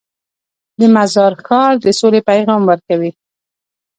د 0.79 0.81
مزار 0.95 1.33
ښار 1.45 1.73
د 1.85 1.87
سولې 1.99 2.21
پیغام 2.29 2.61
ورکوي. 2.67 3.11